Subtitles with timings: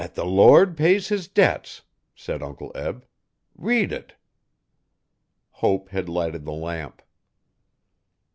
[0.03, 1.83] ''At the Lord pays His debts,'
[2.15, 3.05] said Uncle Eb.
[3.55, 4.15] 'Read it.'
[5.61, 7.03] Hope had lighted the lamp.